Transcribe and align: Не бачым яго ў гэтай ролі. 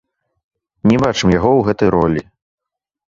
Не 0.91 0.97
бачым 1.03 1.29
яго 1.39 1.51
ў 1.59 1.67
гэтай 1.69 1.89
ролі. 1.97 2.21